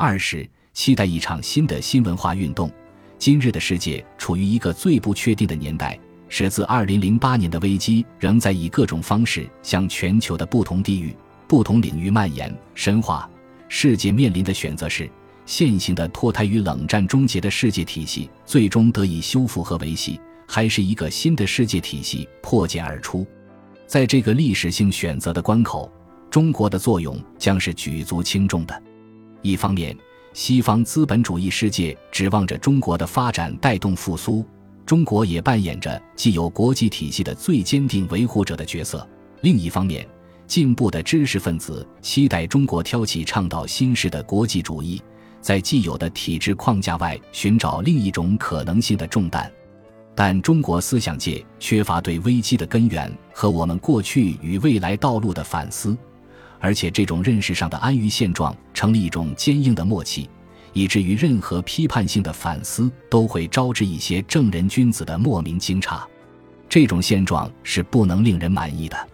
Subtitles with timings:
[0.00, 2.70] 二是期待一场新的新文化运动。
[3.18, 11.12] 今日的世界处于一个最不确定的年代，是自2008年的危机仍在以各种方式向全球的不同地域、
[11.48, 13.28] 不同领域蔓延深化。
[13.66, 15.10] 世界面临的选择是：
[15.44, 23.26] 现行的脱胎于冷战终结的世界体系最终得以修复和维系，还是一个新的世界体系破茧而出？
[23.84, 25.90] 在这个历史性选择的关口，
[26.30, 28.82] 中国的作用将是举足轻重的。
[29.42, 29.96] 一方面，
[30.32, 34.44] 西方资本主义世界指望着中国的发展带动复苏，
[34.84, 38.98] 中国也扮演着既有国际体系的最坚定维护者的角色；
[39.42, 40.06] 另一方面，
[40.46, 45.00] 进步的知识分子期待中国挑起倡导新式的国际主义，
[45.40, 49.50] 在既有的体制框架外寻找另一种可能性的重担。
[50.14, 55.96] 但中国思想界缺乏对危机的根源和我们过去与未来道路的反思。
[56.60, 60.28] 而且，这种认识上的安于现状成了一种坚硬的默契，
[60.72, 66.00] 以至于任何批判性的反思都会招致一些正人君子的莫名惊诧。
[66.68, 69.08] 这种现状是不能令人满意的。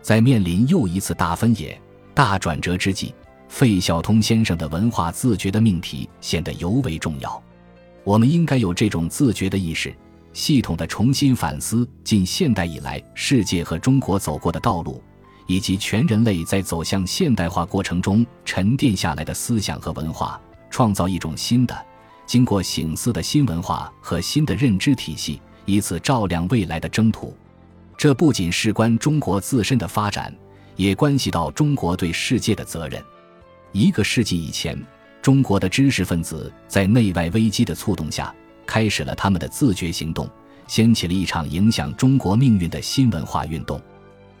[0.00, 1.78] 在面临又一次大分野、
[2.14, 3.14] 大转折之际，
[3.48, 7.42] 费孝通先生的文化自觉的命题显得尤为重要。
[8.04, 9.94] 我们应该有这种自觉的意识，
[10.32, 15.02] 系统的重新反思近现代以来世界和中国走过的道路。
[15.46, 21.86] 以及全人类在走向现代化过程中沉淀下来的思想和文化，创造一种新的、
[22.26, 27.36] 经过醒思的新文化和新的认知体系，以此照亮未来的征途。
[27.96, 30.34] 这不仅事关中国自身的发展，
[30.76, 33.02] 也关系到中国对世界的责任。
[33.72, 34.80] 一个世纪以前，
[35.20, 38.34] 中国的知识分子在内外危机的触动下，
[38.66, 40.28] 开始了他们的自觉行动，
[40.66, 43.78] 掀起了一场影响中国命运的新文化运动。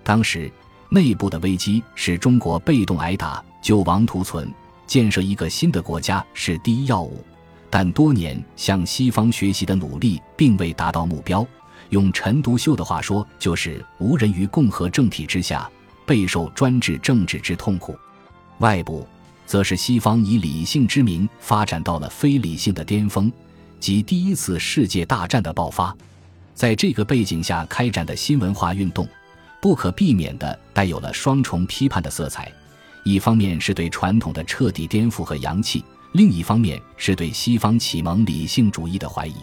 [0.02, 0.50] 当时。
[0.90, 4.52] 内部的危机使中国被动挨打，救亡图存，
[4.86, 7.24] 建设一个新的国家是第一要务。
[7.68, 11.44] 但多年向西方学习的努力并未达到目标。
[11.90, 15.68] 用陈独秀的话说，就是无人于共和政体之下，
[16.06, 17.96] 备受专制政治之痛苦。
[18.58, 19.06] 外部，
[19.44, 23.30] 则是西方以理性之名发展到了非理性的巅峰，
[23.80, 25.94] 即第一次世界大战的爆发。
[26.54, 29.08] 在这个背景下开展的新文化运动。
[29.64, 32.52] 不可避免地带有了双重批判的色彩，
[33.02, 35.82] 一方面是对传统的彻底颠覆和扬弃，
[36.12, 39.34] 另一方面是对西方启蒙理性主义的怀疑。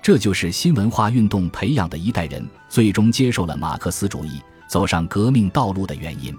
[0.00, 6.32] 这就是新文化运动培养的一代人最终接受了马克思主义，走上革命道路的原因。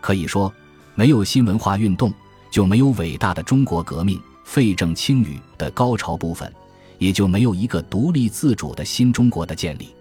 [0.00, 0.52] 可以说，
[0.96, 2.12] 没有新文化运动，
[2.50, 6.52] 就没有伟大的中国革命废政清羽的高潮部分，
[6.98, 9.94] 也就没有一个独立自主的新中国的建立。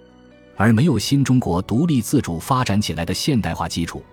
[0.57, 4.03] 而没有新中国独立自主发展起来的现代化基础，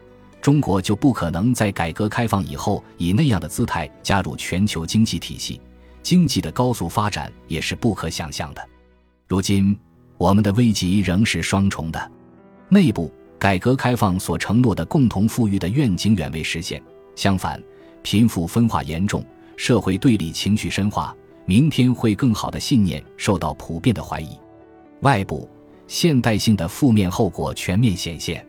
[0.43, 5.59] 中国就不可能在改革开放以后以那样的姿态加入全球经济体系，
[6.03, 8.63] 经济的高速发展也是不可想象的。
[9.27, 9.77] 如今，
[10.19, 12.13] 我们的危机仍是双重的：
[12.69, 16.81] 内部改革开放所承诺的共同富裕的愿景远未实现，
[17.17, 17.61] 相反，
[18.03, 19.25] 贫富分化严重，
[19.57, 21.17] 社会对立情绪深化，
[21.47, 24.39] 明天会更好的信念受到普遍的怀疑；
[25.01, 25.49] 外部。
[25.95, 28.45] 现代性的负面后果全面显现，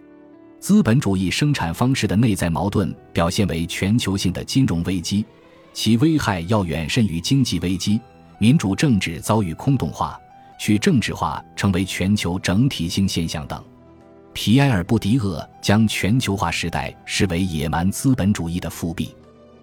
[0.59, 5.23] 资本主义生产方式的内在矛盾表现为全球性的金融危机，
[5.71, 8.01] 其危害要远甚于经济危机。
[8.39, 10.19] 民主政治遭遇空洞化、
[10.57, 13.63] 去政治化，成为全球整体性现象等。
[14.33, 19.15] 皮埃尔·布迪厄将全球化时代视为野蛮资本主义的复辟。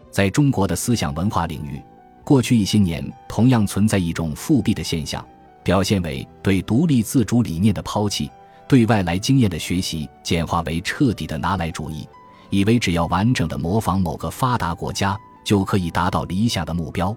[0.08, 1.82] 在中国的思想文化领域，
[2.22, 5.26] 过去一些年同样存在一种复辟的现象。
[5.62, 8.30] 表现为对独立自主理念的抛弃，
[8.68, 12.08] 对外来经验的学习简化为彻底的拿来主义，
[12.50, 17.14] 以为只要完整的模仿某个发达国家就可以达到理想的目标。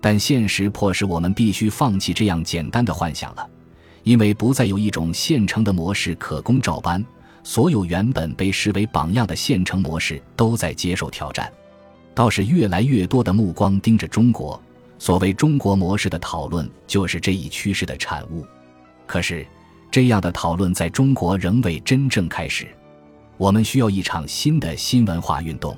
[0.00, 3.48] 但现实迫使我们必须放弃这样简单的幻想了，
[4.02, 7.04] 因为不再有一种现成的模式可供照搬，
[7.42, 11.50] 所有原本被视为榜样的现成模式都在接受挑战，
[12.14, 14.60] 倒是越来越多的目光盯着中国。
[14.98, 18.46] 所谓中国模式的讨论，就是这一趋势的产物。
[19.06, 19.46] 可是，
[19.90, 22.66] 这样的讨论在中国仍未真正开始。
[23.36, 25.76] 我们需要一场新的新文化运动。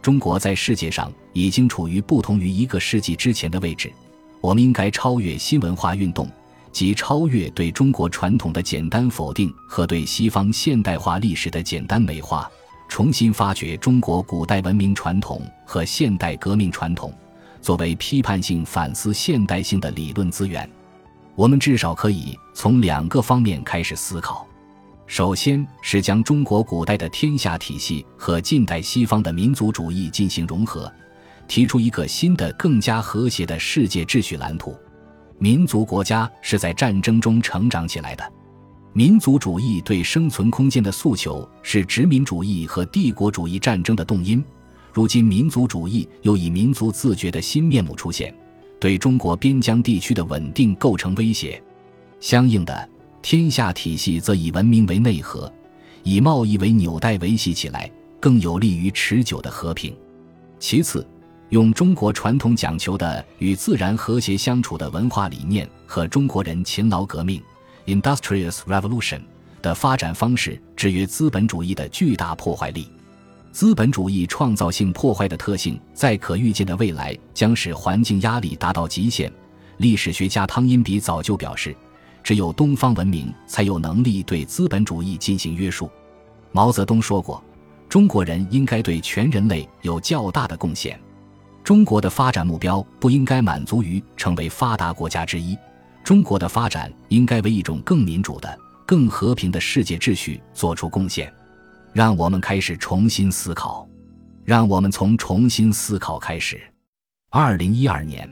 [0.00, 3.92] 中国在世界上已经处于不同于一个世纪之前的位置。
[4.40, 6.30] 我们应该超越新文化运动，
[6.72, 12.48] 即超越对中国传统的简单否定和对西方现代化历史的简单美化，
[12.88, 17.12] 重新发掘中国古代文明传统和现代革命传统。
[17.66, 20.70] 作为批判性反思现代性的理论资源，
[21.34, 24.46] 我们至少可以从两个方面开始思考。
[25.08, 30.88] 首先是将中国古代的天下体系和近代西方的民族主义进行融合，
[31.48, 34.72] 提出一个新的、更加和谐的世界秩序蓝图。
[35.40, 38.32] 民族国家是在战争中成长起来的。
[38.92, 44.44] 民族主义对生存空间的诉求是殖民主义和帝国主义战争的动因。
[44.96, 48.34] 如今，民族主义又以民族自觉的新面目出现，
[48.80, 51.62] 对中国边疆地区的稳定构成威胁。
[52.18, 52.88] 相应的，
[53.20, 55.52] 天下体系则以文明为内核，
[56.02, 59.94] 以贸易为纽带维系起来，更有利于持久的和平。
[60.58, 61.06] 其次，
[61.50, 67.38] 用中国传统讲求的与自然和谐相处的文化理念和中国人勤劳革命。
[67.84, 69.20] Industrious Revolution
[69.60, 72.88] 的发展方式制约资本主义的巨大破坏力。
[73.56, 79.32] 资本主义创造性破坏的特性，在可预见的未来将使环境压力达到极限。
[79.78, 81.74] 历史学家汤因比早就表示，
[82.22, 85.90] 只有东方文明才有能力对资本主义进行约束。
[86.52, 87.42] 毛泽东说过，
[87.88, 91.00] 中国人应该对全人类有较大的贡献。
[91.64, 95.56] 中国的发展目标不应该满足于成为发达国家之一。
[96.04, 101.32] 中国的发展应该为一种更民主的、更和平的世界秩序做出贡献。
[101.96, 103.88] 让我们开始重新思考，
[104.44, 106.60] 让我们从重新思考开始。
[107.30, 108.30] 二零一二年，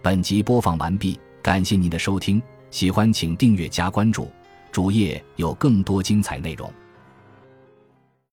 [0.00, 4.30] 本集播放完毕，感谢您的收听，喜欢请订阅加关注，
[4.72, 6.72] 主页有更多精彩内容。